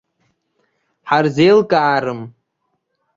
[1.09, 2.21] Ҳарзеилкаарым.